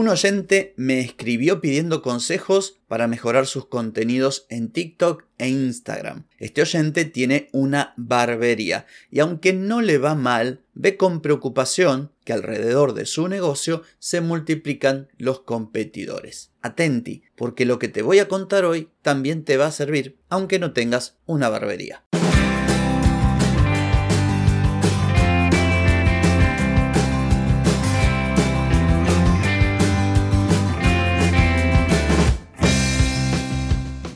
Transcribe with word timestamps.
Un 0.00 0.08
oyente 0.08 0.72
me 0.78 0.98
escribió 1.00 1.60
pidiendo 1.60 2.00
consejos 2.00 2.80
para 2.88 3.06
mejorar 3.06 3.46
sus 3.46 3.66
contenidos 3.66 4.46
en 4.48 4.72
TikTok 4.72 5.26
e 5.36 5.48
Instagram. 5.48 6.24
Este 6.38 6.62
oyente 6.62 7.04
tiene 7.04 7.50
una 7.52 7.92
barbería 7.98 8.86
y 9.10 9.20
aunque 9.20 9.52
no 9.52 9.82
le 9.82 9.98
va 9.98 10.14
mal, 10.14 10.62
ve 10.72 10.96
con 10.96 11.20
preocupación 11.20 12.12
que 12.24 12.32
alrededor 12.32 12.94
de 12.94 13.04
su 13.04 13.28
negocio 13.28 13.82
se 13.98 14.22
multiplican 14.22 15.08
los 15.18 15.40
competidores. 15.40 16.50
Atenti, 16.62 17.22
porque 17.36 17.66
lo 17.66 17.78
que 17.78 17.88
te 17.88 18.00
voy 18.00 18.20
a 18.20 18.28
contar 18.28 18.64
hoy 18.64 18.88
también 19.02 19.44
te 19.44 19.58
va 19.58 19.66
a 19.66 19.70
servir 19.70 20.16
aunque 20.30 20.58
no 20.58 20.72
tengas 20.72 21.18
una 21.26 21.50
barbería. 21.50 22.04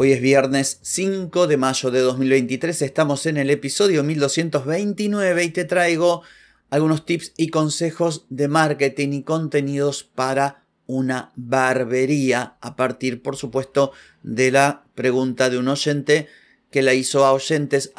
Hoy 0.00 0.12
es 0.12 0.20
viernes 0.20 0.78
5 0.82 1.48
de 1.48 1.56
mayo 1.56 1.90
de 1.90 1.98
2023, 1.98 2.82
estamos 2.82 3.26
en 3.26 3.36
el 3.36 3.50
episodio 3.50 4.04
1229 4.04 5.42
y 5.42 5.48
te 5.48 5.64
traigo 5.64 6.22
algunos 6.70 7.04
tips 7.04 7.32
y 7.36 7.48
consejos 7.48 8.24
de 8.28 8.46
marketing 8.46 9.08
y 9.12 9.22
contenidos 9.24 10.04
para 10.04 10.62
una 10.86 11.32
barbería 11.34 12.58
a 12.60 12.76
partir 12.76 13.24
por 13.24 13.34
supuesto 13.34 13.90
de 14.22 14.52
la 14.52 14.84
pregunta 14.94 15.50
de 15.50 15.58
un 15.58 15.66
oyente 15.66 16.28
que 16.70 16.82
la 16.82 16.94
hizo 16.94 17.24
a 17.24 17.32
oyentes. 17.32 17.92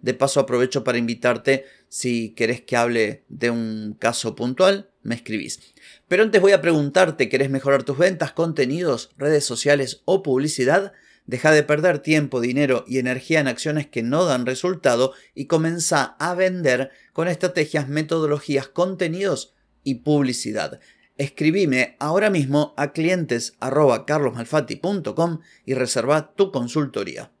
De 0.00 0.14
paso 0.14 0.40
aprovecho 0.40 0.82
para 0.82 0.96
invitarte 0.96 1.66
si 1.88 2.30
querés 2.30 2.62
que 2.62 2.76
hable 2.76 3.24
de 3.28 3.50
un 3.50 3.96
caso 3.98 4.34
puntual, 4.34 4.88
me 5.02 5.14
escribís. 5.14 5.60
Pero 6.14 6.22
antes 6.22 6.40
voy 6.40 6.52
a 6.52 6.60
preguntarte, 6.60 7.28
¿querés 7.28 7.50
mejorar 7.50 7.82
tus 7.82 7.98
ventas, 7.98 8.30
contenidos, 8.30 9.10
redes 9.16 9.44
sociales 9.44 10.02
o 10.04 10.22
publicidad? 10.22 10.92
Deja 11.26 11.50
de 11.50 11.64
perder 11.64 11.98
tiempo, 11.98 12.40
dinero 12.40 12.84
y 12.86 13.00
energía 13.00 13.40
en 13.40 13.48
acciones 13.48 13.88
que 13.88 14.04
no 14.04 14.24
dan 14.24 14.46
resultado 14.46 15.12
y 15.34 15.46
comienza 15.46 16.14
a 16.20 16.36
vender 16.36 16.90
con 17.12 17.26
estrategias, 17.26 17.88
metodologías, 17.88 18.68
contenidos 18.68 19.54
y 19.82 19.96
publicidad. 20.04 20.78
Escribime 21.16 21.96
ahora 21.98 22.30
mismo 22.30 22.74
a 22.76 22.92
clientes 22.92 23.58
y 25.66 25.74
reserva 25.74 26.32
tu 26.36 26.52
consultoría. 26.52 27.32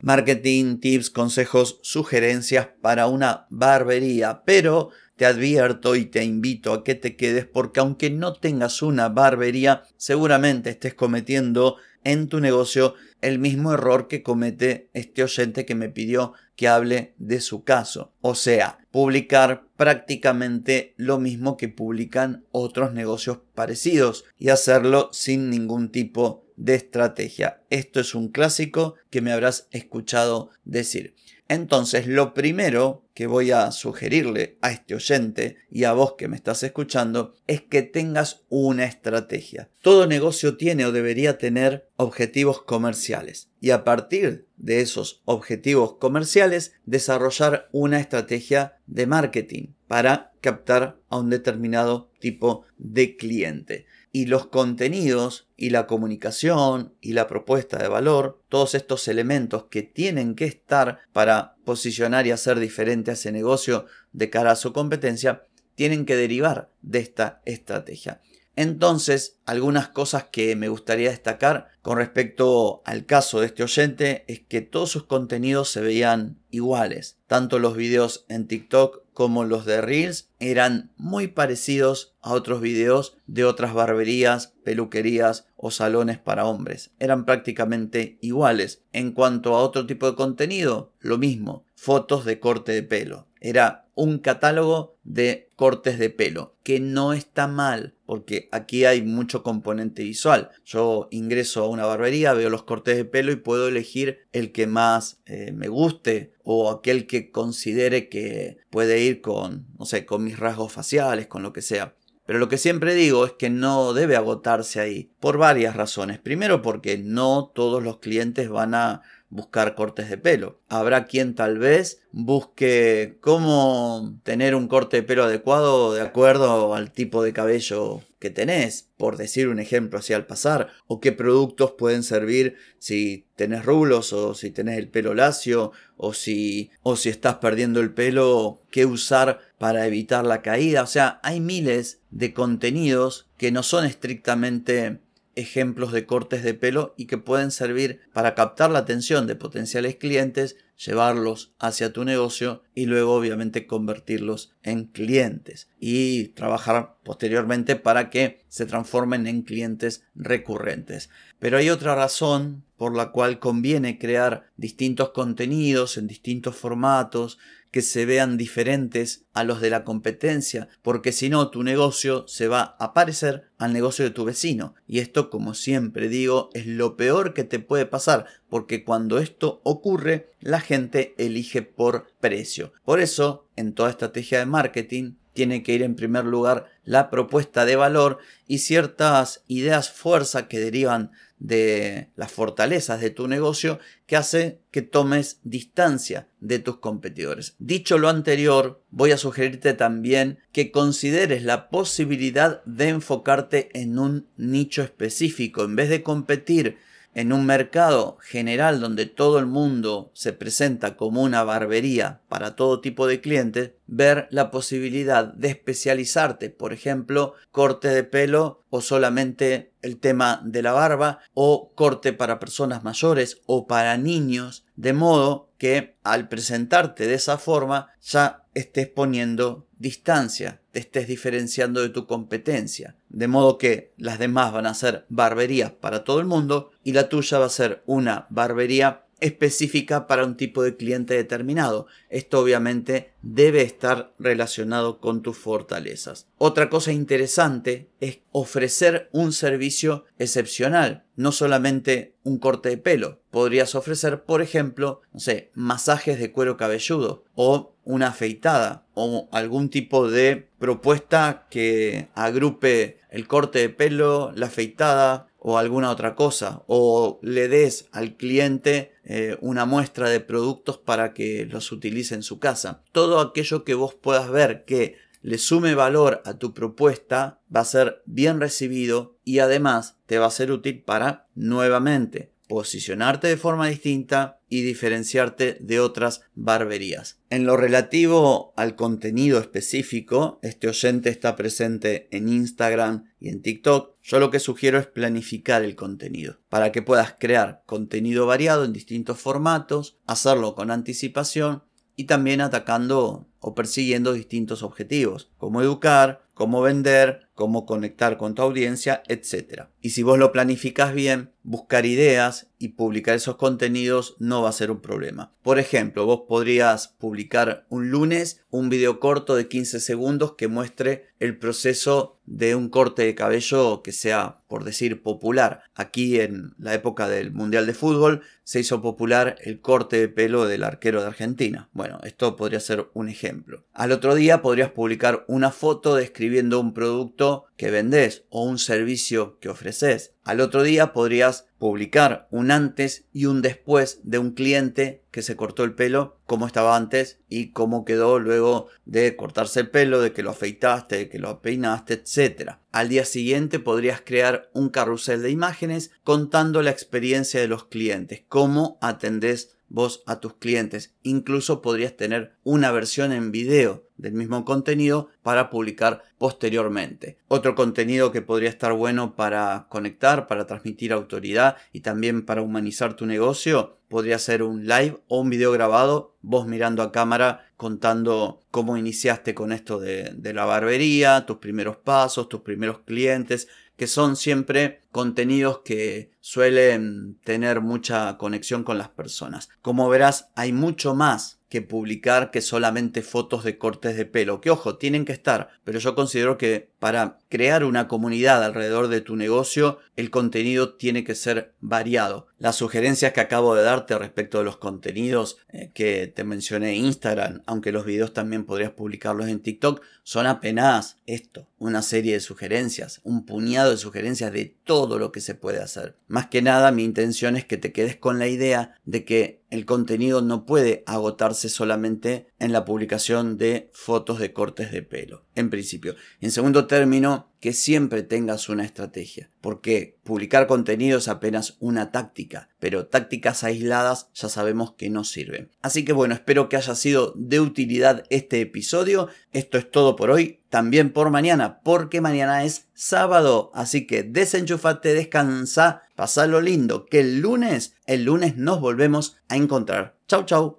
Marketing, 0.00 0.78
tips, 0.80 1.10
consejos, 1.10 1.78
sugerencias 1.82 2.70
para 2.82 3.06
una 3.06 3.46
barbería, 3.50 4.42
pero 4.44 4.90
te 5.16 5.26
advierto 5.26 5.96
y 5.96 6.04
te 6.04 6.22
invito 6.24 6.72
a 6.72 6.84
que 6.84 6.94
te 6.94 7.16
quedes 7.16 7.46
porque 7.46 7.80
aunque 7.80 8.10
no 8.10 8.34
tengas 8.34 8.82
una 8.82 9.08
barbería, 9.08 9.82
seguramente 9.96 10.70
estés 10.70 10.94
cometiendo 10.94 11.76
en 12.04 12.28
tu 12.28 12.38
negocio 12.38 12.94
el 13.20 13.38
mismo 13.40 13.72
error 13.72 14.06
que 14.06 14.22
comete 14.22 14.88
este 14.92 15.24
oyente 15.24 15.66
que 15.66 15.74
me 15.74 15.88
pidió 15.88 16.34
que 16.54 16.68
hable 16.68 17.14
de 17.18 17.40
su 17.40 17.64
caso. 17.64 18.12
O 18.20 18.36
sea, 18.36 18.78
publicar 18.92 19.66
prácticamente 19.76 20.94
lo 20.96 21.18
mismo 21.18 21.56
que 21.56 21.68
publican 21.68 22.44
otros 22.52 22.92
negocios 22.92 23.38
parecidos 23.54 24.24
y 24.38 24.50
hacerlo 24.50 25.10
sin 25.12 25.50
ningún 25.50 25.90
tipo 25.90 26.44
de 26.56 26.76
estrategia. 26.76 27.62
Esto 27.70 28.00
es 28.00 28.14
un 28.14 28.28
clásico 28.28 28.94
que 29.10 29.20
me 29.20 29.32
habrás 29.32 29.68
escuchado 29.70 30.50
decir. 30.64 31.14
Entonces, 31.48 32.06
lo 32.06 32.34
primero 32.34 33.04
que 33.14 33.26
voy 33.26 33.52
a 33.52 33.70
sugerirle 33.70 34.58
a 34.60 34.72
este 34.72 34.94
oyente 34.94 35.56
y 35.70 35.84
a 35.84 35.92
vos 35.92 36.14
que 36.18 36.28
me 36.28 36.36
estás 36.36 36.62
escuchando 36.62 37.34
es 37.46 37.62
que 37.62 37.82
tengas 37.82 38.42
una 38.48 38.84
estrategia. 38.84 39.70
Todo 39.80 40.06
negocio 40.06 40.56
tiene 40.56 40.84
o 40.84 40.92
debería 40.92 41.38
tener 41.38 41.88
objetivos 41.96 42.62
comerciales 42.62 43.48
y 43.60 43.70
a 43.70 43.84
partir 43.84 44.46
de 44.56 44.80
esos 44.80 45.22
objetivos 45.24 45.94
comerciales 45.94 46.72
desarrollar 46.84 47.68
una 47.72 48.00
estrategia 48.00 48.78
de 48.86 49.06
marketing 49.06 49.75
para 49.88 50.32
captar 50.40 50.98
a 51.08 51.18
un 51.18 51.30
determinado 51.30 52.10
tipo 52.18 52.64
de 52.78 53.16
cliente 53.16 53.86
y 54.16 54.26
los 54.26 54.46
contenidos 54.46 55.46
y 55.56 55.70
la 55.70 55.86
comunicación 55.86 56.94
y 57.02 57.12
la 57.12 57.26
propuesta 57.26 57.76
de 57.76 57.88
valor, 57.88 58.40
todos 58.48 58.74
estos 58.74 59.08
elementos 59.08 59.64
que 59.64 59.82
tienen 59.82 60.34
que 60.34 60.46
estar 60.46 61.00
para 61.12 61.56
posicionar 61.64 62.26
y 62.26 62.30
hacer 62.30 62.58
diferente 62.58 63.10
a 63.10 63.14
ese 63.14 63.30
negocio 63.30 63.84
de 64.12 64.30
cara 64.30 64.52
a 64.52 64.56
su 64.56 64.72
competencia, 64.72 65.42
tienen 65.74 66.06
que 66.06 66.16
derivar 66.16 66.70
de 66.80 67.00
esta 67.00 67.42
estrategia. 67.44 68.22
Entonces, 68.56 69.38
algunas 69.44 69.88
cosas 69.88 70.24
que 70.24 70.56
me 70.56 70.68
gustaría 70.68 71.10
destacar 71.10 71.68
con 71.82 71.98
respecto 71.98 72.82
al 72.86 73.04
caso 73.04 73.40
de 73.40 73.46
este 73.46 73.62
oyente 73.62 74.24
es 74.28 74.40
que 74.40 74.62
todos 74.62 74.90
sus 74.90 75.04
contenidos 75.04 75.70
se 75.70 75.82
veían 75.82 76.38
iguales. 76.50 77.18
Tanto 77.26 77.58
los 77.58 77.76
videos 77.76 78.24
en 78.28 78.48
TikTok 78.48 79.02
como 79.12 79.44
los 79.44 79.66
de 79.66 79.80
Reels 79.80 80.30
eran 80.40 80.90
muy 80.96 81.26
parecidos 81.26 82.14
a 82.20 82.32
otros 82.32 82.60
videos 82.60 83.16
de 83.26 83.44
otras 83.44 83.72
barberías, 83.72 84.54
peluquerías 84.64 85.46
o 85.56 85.70
salones 85.70 86.18
para 86.18 86.46
hombres. 86.46 86.90
Eran 86.98 87.24
prácticamente 87.24 88.18
iguales. 88.20 88.82
En 88.92 89.12
cuanto 89.12 89.54
a 89.54 89.62
otro 89.62 89.86
tipo 89.86 90.10
de 90.10 90.16
contenido, 90.16 90.92
lo 91.00 91.18
mismo. 91.18 91.64
Fotos 91.74 92.24
de 92.24 92.40
corte 92.40 92.72
de 92.72 92.82
pelo. 92.82 93.26
Era 93.40 93.86
un 93.94 94.18
catálogo 94.18 94.96
de 95.04 95.50
cortes 95.56 95.98
de 95.98 96.10
pelo, 96.10 96.54
que 96.62 96.80
no 96.80 97.12
está 97.12 97.48
mal, 97.48 97.94
porque 98.06 98.48
aquí 98.52 98.84
hay 98.84 99.02
mucho 99.02 99.42
componente 99.42 100.02
visual. 100.02 100.50
Yo 100.64 101.08
ingreso 101.10 101.64
a 101.64 101.68
una 101.68 101.84
barbería, 101.84 102.32
veo 102.32 102.48
los 102.48 102.62
cortes 102.62 102.96
de 102.96 103.04
pelo 103.04 103.32
y 103.32 103.36
puedo 103.36 103.68
elegir 103.68 104.20
el 104.32 104.52
que 104.52 104.66
más 104.66 105.20
eh, 105.26 105.52
me 105.52 105.68
guste 105.68 106.32
o 106.44 106.70
aquel 106.70 107.06
que 107.06 107.30
considere 107.30 108.08
que 108.08 108.58
puede 108.70 109.02
ir 109.02 109.20
con, 109.20 109.66
no 109.78 109.84
sé, 109.84 110.06
con 110.06 110.24
mis 110.24 110.38
rasgos 110.38 110.72
faciales, 110.72 111.26
con 111.26 111.42
lo 111.42 111.52
que 111.52 111.62
sea. 111.62 111.96
Pero 112.26 112.40
lo 112.40 112.48
que 112.48 112.58
siempre 112.58 112.94
digo 112.94 113.24
es 113.24 113.32
que 113.32 113.50
no 113.50 113.92
debe 113.92 114.16
agotarse 114.16 114.80
ahí, 114.80 115.12
por 115.20 115.38
varias 115.38 115.76
razones. 115.76 116.18
Primero 116.18 116.60
porque 116.60 116.98
no 116.98 117.52
todos 117.54 117.82
los 117.82 117.98
clientes 117.98 118.48
van 118.48 118.74
a 118.74 119.02
buscar 119.28 119.74
cortes 119.74 120.08
de 120.08 120.18
pelo. 120.18 120.60
Habrá 120.68 121.06
quien 121.06 121.34
tal 121.34 121.58
vez 121.58 122.02
busque 122.12 123.18
cómo 123.20 124.18
tener 124.22 124.54
un 124.54 124.68
corte 124.68 124.98
de 124.98 125.02
pelo 125.02 125.24
adecuado 125.24 125.94
de 125.94 126.00
acuerdo 126.00 126.74
al 126.74 126.92
tipo 126.92 127.22
de 127.22 127.32
cabello 127.32 128.02
que 128.18 128.30
tenés, 128.30 128.88
por 128.96 129.16
decir 129.16 129.48
un 129.48 129.58
ejemplo 129.58 129.98
así 129.98 130.14
al 130.14 130.26
pasar, 130.26 130.68
o 130.86 131.00
qué 131.00 131.12
productos 131.12 131.72
pueden 131.72 132.02
servir 132.02 132.56
si 132.78 133.26
tenés 133.36 133.64
rulos 133.64 134.12
o 134.12 134.34
si 134.34 134.50
tenés 134.50 134.78
el 134.78 134.88
pelo 134.88 135.14
lacio 135.14 135.72
o 135.96 136.14
si 136.14 136.70
o 136.82 136.96
si 136.96 137.10
estás 137.10 137.36
perdiendo 137.36 137.80
el 137.80 137.92
pelo, 137.92 138.62
qué 138.70 138.86
usar 138.86 139.40
para 139.58 139.86
evitar 139.86 140.24
la 140.24 140.42
caída, 140.42 140.82
o 140.82 140.86
sea, 140.86 141.20
hay 141.22 141.40
miles 141.40 142.00
de 142.10 142.32
contenidos 142.32 143.26
que 143.36 143.50
no 143.50 143.62
son 143.62 143.84
estrictamente 143.84 145.00
ejemplos 145.36 145.92
de 145.92 146.06
cortes 146.06 146.42
de 146.42 146.54
pelo 146.54 146.94
y 146.96 147.06
que 147.06 147.18
pueden 147.18 147.50
servir 147.50 148.00
para 148.12 148.34
captar 148.34 148.70
la 148.70 148.80
atención 148.80 149.26
de 149.26 149.36
potenciales 149.36 149.96
clientes, 149.96 150.56
llevarlos 150.76 151.54
hacia 151.58 151.92
tu 151.92 152.04
negocio 152.04 152.62
y 152.74 152.86
luego 152.86 153.14
obviamente 153.14 153.66
convertirlos 153.66 154.54
en 154.62 154.86
clientes 154.86 155.68
y 155.78 156.28
trabajar 156.28 156.96
posteriormente 157.04 157.76
para 157.76 158.10
que 158.10 158.44
se 158.48 158.66
transformen 158.66 159.26
en 159.26 159.42
clientes 159.42 160.04
recurrentes. 160.14 161.10
Pero 161.38 161.58
hay 161.58 161.70
otra 161.70 161.94
razón 161.94 162.64
por 162.76 162.96
la 162.96 163.10
cual 163.12 163.38
conviene 163.38 163.98
crear 163.98 164.50
distintos 164.56 165.10
contenidos 165.10 165.96
en 165.96 166.06
distintos 166.06 166.56
formatos 166.56 167.38
que 167.76 167.82
se 167.82 168.06
vean 168.06 168.38
diferentes 168.38 169.26
a 169.34 169.44
los 169.44 169.60
de 169.60 169.68
la 169.68 169.84
competencia, 169.84 170.66
porque 170.80 171.12
si 171.12 171.28
no 171.28 171.50
tu 171.50 171.62
negocio 171.62 172.26
se 172.26 172.48
va 172.48 172.74
a 172.78 172.94
parecer 172.94 173.50
al 173.58 173.74
negocio 173.74 174.02
de 174.02 174.12
tu 174.12 174.24
vecino. 174.24 174.74
Y 174.86 175.00
esto, 175.00 175.28
como 175.28 175.52
siempre 175.52 176.08
digo, 176.08 176.48
es 176.54 176.66
lo 176.66 176.96
peor 176.96 177.34
que 177.34 177.44
te 177.44 177.58
puede 177.58 177.84
pasar, 177.84 178.24
porque 178.48 178.82
cuando 178.82 179.18
esto 179.18 179.60
ocurre, 179.62 180.30
la 180.40 180.60
gente 180.60 181.14
elige 181.18 181.60
por 181.60 182.06
precio. 182.18 182.72
Por 182.82 182.98
eso, 182.98 183.46
en 183.56 183.74
toda 183.74 183.90
estrategia 183.90 184.38
de 184.38 184.46
marketing, 184.46 185.16
tiene 185.34 185.62
que 185.62 185.74
ir 185.74 185.82
en 185.82 185.96
primer 185.96 186.24
lugar 186.24 186.70
la 186.82 187.10
propuesta 187.10 187.66
de 187.66 187.76
valor 187.76 188.20
y 188.46 188.60
ciertas 188.60 189.44
ideas 189.48 189.90
fuerza 189.90 190.48
que 190.48 190.60
derivan 190.60 191.12
de 191.38 192.10
las 192.16 192.32
fortalezas 192.32 193.00
de 193.00 193.10
tu 193.10 193.28
negocio 193.28 193.78
que 194.06 194.16
hace 194.16 194.60
que 194.70 194.82
tomes 194.82 195.40
distancia 195.42 196.28
de 196.40 196.58
tus 196.58 196.78
competidores. 196.78 197.56
Dicho 197.58 197.98
lo 197.98 198.08
anterior, 198.08 198.82
voy 198.90 199.12
a 199.12 199.18
sugerirte 199.18 199.74
también 199.74 200.38
que 200.52 200.70
consideres 200.70 201.42
la 201.42 201.68
posibilidad 201.68 202.64
de 202.64 202.88
enfocarte 202.88 203.68
en 203.78 203.98
un 203.98 204.28
nicho 204.36 204.82
específico. 204.82 205.64
En 205.64 205.76
vez 205.76 205.88
de 205.88 206.02
competir 206.02 206.78
en 207.16 207.32
un 207.32 207.46
mercado 207.46 208.18
general 208.20 208.78
donde 208.78 209.06
todo 209.06 209.38
el 209.38 209.46
mundo 209.46 210.10
se 210.12 210.34
presenta 210.34 210.98
como 210.98 211.22
una 211.22 211.44
barbería 211.44 212.20
para 212.28 212.56
todo 212.56 212.82
tipo 212.82 213.06
de 213.06 213.22
clientes, 213.22 213.72
ver 213.86 214.28
la 214.30 214.50
posibilidad 214.50 215.24
de 215.24 215.48
especializarte, 215.48 216.50
por 216.50 216.74
ejemplo, 216.74 217.32
corte 217.50 217.88
de 217.88 218.04
pelo 218.04 218.64
o 218.68 218.82
solamente 218.82 219.72
el 219.80 219.96
tema 219.96 220.42
de 220.44 220.60
la 220.60 220.72
barba 220.72 221.20
o 221.32 221.72
corte 221.74 222.12
para 222.12 222.38
personas 222.38 222.84
mayores 222.84 223.40
o 223.46 223.66
para 223.66 223.96
niños, 223.96 224.66
de 224.76 224.92
modo 224.92 225.48
que 225.56 225.96
al 226.04 226.28
presentarte 226.28 227.06
de 227.06 227.14
esa 227.14 227.38
forma 227.38 227.88
ya 228.02 228.44
estés 228.52 228.88
poniendo 228.88 229.65
distancia, 229.78 230.60
te 230.72 230.80
estés 230.80 231.08
diferenciando 231.08 231.80
de 231.80 231.88
tu 231.88 232.06
competencia. 232.06 232.96
De 233.08 233.28
modo 233.28 233.58
que 233.58 233.92
las 233.96 234.18
demás 234.18 234.52
van 234.52 234.66
a 234.66 234.74
ser 234.74 235.06
barberías 235.08 235.70
para 235.70 236.04
todo 236.04 236.20
el 236.20 236.26
mundo 236.26 236.70
y 236.84 236.92
la 236.92 237.08
tuya 237.08 237.38
va 237.38 237.46
a 237.46 237.50
ser 237.50 237.82
una 237.86 238.26
barbería 238.30 239.05
específica 239.20 240.06
para 240.06 240.24
un 240.24 240.36
tipo 240.36 240.62
de 240.62 240.76
cliente 240.76 241.14
determinado. 241.14 241.86
Esto 242.10 242.40
obviamente 242.40 243.12
debe 243.22 243.62
estar 243.62 244.14
relacionado 244.18 245.00
con 245.00 245.22
tus 245.22 245.36
fortalezas. 245.36 246.28
Otra 246.38 246.68
cosa 246.68 246.92
interesante 246.92 247.88
es 248.00 248.20
ofrecer 248.32 249.08
un 249.12 249.32
servicio 249.32 250.04
excepcional, 250.18 251.04
no 251.16 251.32
solamente 251.32 252.14
un 252.22 252.38
corte 252.38 252.68
de 252.68 252.78
pelo. 252.78 253.20
Podrías 253.30 253.74
ofrecer, 253.74 254.24
por 254.24 254.42
ejemplo, 254.42 255.00
no 255.12 255.20
sé, 255.20 255.50
masajes 255.54 256.18
de 256.18 256.32
cuero 256.32 256.56
cabelludo 256.56 257.24
o 257.34 257.74
una 257.84 258.08
afeitada 258.08 258.86
o 258.94 259.28
algún 259.32 259.70
tipo 259.70 260.10
de 260.10 260.48
propuesta 260.58 261.46
que 261.50 262.08
agrupe 262.14 262.98
el 263.10 263.26
corte 263.26 263.60
de 263.60 263.68
pelo, 263.68 264.32
la 264.34 264.46
afeitada, 264.46 265.28
o 265.48 265.58
alguna 265.58 265.92
otra 265.92 266.16
cosa, 266.16 266.64
o 266.66 267.20
le 267.22 267.46
des 267.46 267.86
al 267.92 268.16
cliente 268.16 268.95
eh, 269.06 269.38
una 269.40 269.64
muestra 269.64 270.10
de 270.10 270.20
productos 270.20 270.78
para 270.78 271.14
que 271.14 271.46
los 271.46 271.70
utilice 271.72 272.14
en 272.14 272.22
su 272.22 272.38
casa. 272.38 272.82
Todo 272.92 273.20
aquello 273.20 273.64
que 273.64 273.74
vos 273.74 273.94
puedas 273.94 274.30
ver 274.30 274.64
que 274.64 274.96
le 275.22 275.38
sume 275.38 275.74
valor 275.74 276.22
a 276.24 276.38
tu 276.38 276.52
propuesta 276.52 277.40
va 277.54 277.60
a 277.60 277.64
ser 277.64 278.02
bien 278.04 278.40
recibido 278.40 279.16
y 279.24 279.38
además 279.38 279.96
te 280.06 280.18
va 280.18 280.26
a 280.26 280.30
ser 280.30 280.52
útil 280.52 280.82
para 280.82 281.28
nuevamente 281.34 282.32
posicionarte 282.48 283.28
de 283.28 283.36
forma 283.36 283.68
distinta 283.68 284.40
y 284.48 284.62
diferenciarte 284.62 285.58
de 285.60 285.80
otras 285.80 286.22
barberías. 286.34 287.18
En 287.30 287.44
lo 287.44 287.56
relativo 287.56 288.52
al 288.56 288.76
contenido 288.76 289.40
específico, 289.40 290.38
este 290.42 290.68
oyente 290.68 291.10
está 291.10 291.34
presente 291.34 292.08
en 292.12 292.28
Instagram 292.28 293.10
y 293.18 293.30
en 293.30 293.42
TikTok. 293.42 293.95
Yo 294.08 294.20
lo 294.20 294.30
que 294.30 294.38
sugiero 294.38 294.78
es 294.78 294.86
planificar 294.86 295.64
el 295.64 295.74
contenido 295.74 296.38
para 296.48 296.70
que 296.70 296.80
puedas 296.80 297.16
crear 297.18 297.64
contenido 297.66 298.24
variado 298.24 298.64
en 298.64 298.72
distintos 298.72 299.18
formatos, 299.18 299.98
hacerlo 300.06 300.54
con 300.54 300.70
anticipación 300.70 301.64
y 301.96 302.04
también 302.04 302.40
atacando 302.40 303.26
o 303.40 303.54
persiguiendo 303.56 304.12
distintos 304.12 304.62
objetivos, 304.62 305.32
como 305.38 305.60
educar, 305.60 306.28
cómo 306.34 306.62
vender, 306.62 307.25
cómo 307.36 307.66
conectar 307.66 308.16
con 308.16 308.34
tu 308.34 308.42
audiencia, 308.42 309.02
etc. 309.06 309.66
Y 309.80 309.90
si 309.90 310.02
vos 310.02 310.18
lo 310.18 310.32
planificas 310.32 310.94
bien, 310.94 311.30
buscar 311.44 311.86
ideas 311.86 312.48
y 312.58 312.68
publicar 312.68 313.14
esos 313.14 313.36
contenidos 313.36 314.16
no 314.18 314.42
va 314.42 314.48
a 314.48 314.52
ser 314.52 314.72
un 314.72 314.80
problema. 314.80 315.32
Por 315.42 315.60
ejemplo, 315.60 316.06
vos 316.06 316.22
podrías 316.26 316.88
publicar 316.88 317.66
un 317.68 317.90
lunes 317.90 318.44
un 318.56 318.70
video 318.70 319.00
corto 319.00 319.36
de 319.36 319.48
15 319.48 319.80
segundos 319.80 320.32
que 320.32 320.48
muestre 320.48 321.08
el 321.20 321.38
proceso 321.38 322.20
de 322.24 322.54
un 322.54 322.70
corte 322.70 323.02
de 323.02 323.14
cabello 323.14 323.82
que 323.82 323.92
sea, 323.92 324.40
por 324.48 324.64
decir, 324.64 325.02
popular. 325.02 325.62
Aquí 325.74 326.20
en 326.20 326.54
la 326.58 326.72
época 326.72 327.06
del 327.08 327.32
Mundial 327.32 327.66
de 327.66 327.74
Fútbol 327.74 328.22
se 328.44 328.60
hizo 328.60 328.80
popular 328.80 329.36
el 329.42 329.60
corte 329.60 329.98
de 329.98 330.08
pelo 330.08 330.46
del 330.46 330.64
arquero 330.64 331.02
de 331.02 331.08
Argentina. 331.08 331.68
Bueno, 331.72 332.00
esto 332.04 332.34
podría 332.34 332.60
ser 332.60 332.88
un 332.94 333.08
ejemplo. 333.08 333.64
Al 333.72 333.92
otro 333.92 334.14
día 334.14 334.40
podrías 334.40 334.70
publicar 334.70 335.24
una 335.28 335.50
foto 335.50 335.94
describiendo 335.94 336.58
un 336.58 336.72
producto 336.72 337.25
que 337.56 337.70
vendés 337.70 338.24
o 338.28 338.42
un 338.44 338.58
servicio 338.58 339.38
que 339.40 339.48
ofreces. 339.48 340.14
Al 340.24 340.40
otro 340.40 340.62
día 340.62 340.92
podrías 340.92 341.46
publicar 341.58 342.26
un 342.30 342.50
antes 342.50 343.06
y 343.12 343.26
un 343.26 343.42
después 343.42 344.00
de 344.02 344.18
un 344.18 344.32
cliente 344.32 345.04
que 345.10 345.22
se 345.22 345.36
cortó 345.36 345.64
el 345.64 345.74
pelo, 345.74 346.18
cómo 346.26 346.46
estaba 346.46 346.76
antes 346.76 347.20
y 347.28 347.52
cómo 347.52 347.84
quedó 347.84 348.18
luego 348.18 348.68
de 348.84 349.16
cortarse 349.16 349.60
el 349.60 349.70
pelo, 349.70 350.00
de 350.00 350.12
que 350.12 350.22
lo 350.22 350.30
afeitaste, 350.30 350.96
de 350.96 351.08
que 351.08 351.18
lo 351.18 351.40
peinaste, 351.40 351.94
etc. 351.94 352.56
Al 352.72 352.88
día 352.88 353.04
siguiente 353.04 353.58
podrías 353.58 354.02
crear 354.04 354.50
un 354.52 354.68
carrusel 354.68 355.22
de 355.22 355.30
imágenes 355.30 355.90
contando 356.04 356.62
la 356.62 356.70
experiencia 356.70 357.40
de 357.40 357.48
los 357.48 357.64
clientes, 357.64 358.24
cómo 358.28 358.78
atendés 358.82 359.55
vos 359.68 360.02
a 360.06 360.20
tus 360.20 360.34
clientes. 360.34 360.94
Incluso 361.02 361.62
podrías 361.62 361.96
tener 361.96 362.34
una 362.44 362.72
versión 362.72 363.12
en 363.12 363.32
video 363.32 363.84
del 363.96 364.12
mismo 364.12 364.44
contenido 364.44 365.08
para 365.22 365.50
publicar 365.50 366.02
posteriormente. 366.18 367.18
Otro 367.28 367.54
contenido 367.54 368.12
que 368.12 368.22
podría 368.22 368.50
estar 368.50 368.72
bueno 368.72 369.16
para 369.16 369.66
conectar, 369.68 370.26
para 370.26 370.46
transmitir 370.46 370.92
autoridad 370.92 371.56
y 371.72 371.80
también 371.80 372.24
para 372.24 372.42
humanizar 372.42 372.94
tu 372.94 373.06
negocio 373.06 373.76
podría 373.88 374.18
ser 374.18 374.42
un 374.42 374.66
live 374.66 374.98
o 375.08 375.20
un 375.20 375.30
video 375.30 375.52
grabado, 375.52 376.16
vos 376.20 376.46
mirando 376.46 376.82
a 376.82 376.90
cámara 376.90 377.48
contando 377.56 378.40
cómo 378.50 378.76
iniciaste 378.76 379.34
con 379.34 379.52
esto 379.52 379.78
de, 379.78 380.12
de 380.14 380.34
la 380.34 380.44
barbería, 380.44 381.24
tus 381.24 381.38
primeros 381.38 381.76
pasos, 381.76 382.28
tus 382.28 382.40
primeros 382.40 382.80
clientes, 382.80 383.48
que 383.76 383.86
son 383.86 384.16
siempre 384.16 384.82
contenidos 384.90 385.60
que 385.64 386.10
suelen 386.20 387.18
tener 387.22 387.60
mucha 387.60 388.16
conexión 388.18 388.64
con 388.64 388.78
las 388.78 388.88
personas. 388.88 389.48
Como 389.62 389.88
verás, 389.88 390.30
hay 390.34 390.52
mucho 390.52 390.94
más 390.94 391.40
que 391.48 391.62
publicar 391.62 392.30
que 392.30 392.40
solamente 392.40 393.02
fotos 393.02 393.44
de 393.44 393.58
cortes 393.58 393.96
de 393.96 394.04
pelo. 394.04 394.40
Que 394.40 394.50
ojo, 394.50 394.76
tienen 394.76 395.04
que 395.04 395.12
estar, 395.12 395.50
pero 395.64 395.78
yo 395.78 395.94
considero 395.94 396.38
que 396.38 396.70
para 396.78 397.18
crear 397.28 397.64
una 397.64 397.88
comunidad 397.88 398.44
alrededor 398.44 398.88
de 398.88 399.00
tu 399.00 399.16
negocio, 399.16 399.78
el 399.96 400.10
contenido 400.10 400.74
tiene 400.74 401.04
que 401.04 401.14
ser 401.14 401.54
variado. 401.60 402.26
Las 402.38 402.56
sugerencias 402.56 403.12
que 403.12 403.20
acabo 403.20 403.54
de 403.54 403.62
darte 403.62 403.96
respecto 403.96 404.38
de 404.38 404.44
los 404.44 404.58
contenidos 404.58 405.38
eh, 405.48 405.70
que 405.72 406.06
te 406.06 406.24
mencioné 406.24 406.76
en 406.76 406.84
Instagram, 406.84 407.42
aunque 407.46 407.72
los 407.72 407.86
videos 407.86 408.12
también 408.12 408.44
podrías 408.44 408.72
publicarlos 408.72 409.28
en 409.28 409.40
TikTok, 409.40 409.82
son 410.02 410.26
apenas 410.26 410.98
esto, 411.06 411.48
una 411.58 411.82
serie 411.82 412.14
de 412.14 412.20
sugerencias, 412.20 413.00
un 413.04 413.24
puñado 413.24 413.70
de 413.70 413.76
sugerencias 413.78 414.32
de 414.32 414.56
todo 414.64 414.98
lo 414.98 415.12
que 415.12 415.20
se 415.20 415.34
puede 415.34 415.60
hacer. 415.60 415.96
Más 416.08 416.26
que 416.26 416.42
nada, 416.42 416.72
mi 416.72 416.84
intención 416.84 417.36
es 417.36 417.44
que 417.44 417.56
te 417.56 417.72
quedes 417.72 417.96
con 417.96 418.18
la 418.18 418.28
idea 418.28 418.74
de 418.84 419.04
que 419.04 419.45
el 419.50 419.64
contenido 419.64 420.22
no 420.22 420.44
puede 420.44 420.82
agotarse 420.86 421.48
solamente 421.48 422.28
en 422.38 422.52
la 422.52 422.64
publicación 422.64 423.38
de 423.38 423.70
fotos 423.72 424.18
de 424.18 424.32
cortes 424.32 424.72
de 424.72 424.82
pelo, 424.82 425.24
en 425.34 425.50
principio. 425.50 425.94
En 426.20 426.30
segundo 426.30 426.66
término, 426.66 427.30
que 427.40 427.52
siempre 427.52 428.02
tengas 428.02 428.48
una 428.48 428.64
estrategia, 428.64 429.30
porque 429.40 429.98
publicar 430.02 430.46
contenido 430.46 430.98
es 430.98 431.08
apenas 431.08 431.56
una 431.60 431.92
táctica, 431.92 432.48
pero 432.58 432.86
tácticas 432.86 433.44
aisladas 433.44 434.08
ya 434.14 434.28
sabemos 434.28 434.72
que 434.72 434.90
no 434.90 435.04
sirven. 435.04 435.50
Así 435.62 435.84
que 435.84 435.92
bueno, 435.92 436.14
espero 436.14 436.48
que 436.48 436.56
haya 436.56 436.74
sido 436.74 437.12
de 437.16 437.40
utilidad 437.40 438.04
este 438.10 438.40
episodio. 438.40 439.08
Esto 439.32 439.58
es 439.58 439.70
todo 439.70 439.96
por 439.96 440.10
hoy, 440.10 440.40
también 440.48 440.92
por 440.92 441.10
mañana, 441.10 441.60
porque 441.62 442.00
mañana 442.00 442.44
es 442.44 442.68
sábado, 442.74 443.50
así 443.54 443.86
que 443.86 444.02
desenchufate, 444.02 444.94
descansa, 444.94 445.82
pasalo 445.94 446.40
lindo, 446.40 446.86
que 446.86 447.00
el 447.00 447.20
lunes, 447.20 447.74
el 447.86 448.04
lunes 448.04 448.36
nos 448.36 448.60
volvemos 448.60 449.18
a 449.28 449.36
encontrar. 449.36 449.96
Chau, 450.08 450.24
chau. 450.24 450.58